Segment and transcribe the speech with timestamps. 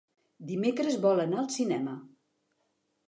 [0.51, 1.97] Dimecres vol anar al cinema.